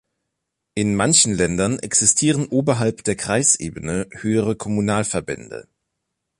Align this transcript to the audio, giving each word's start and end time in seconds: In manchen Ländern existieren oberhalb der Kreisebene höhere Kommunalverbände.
In 0.73 0.95
manchen 0.95 1.31
Ländern 1.35 1.77
existieren 1.77 2.47
oberhalb 2.47 3.03
der 3.03 3.15
Kreisebene 3.15 4.07
höhere 4.13 4.55
Kommunalverbände. 4.55 5.67